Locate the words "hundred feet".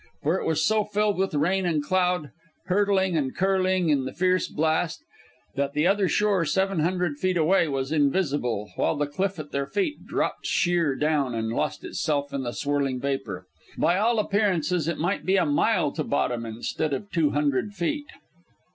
6.79-7.37, 17.29-18.07